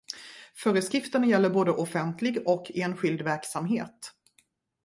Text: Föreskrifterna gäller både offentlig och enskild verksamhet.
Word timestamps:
Föreskrifterna 0.55 1.25
gäller 1.27 1.49
både 1.49 1.71
offentlig 1.71 2.47
och 2.47 2.71
enskild 2.75 3.21
verksamhet. 3.21 4.11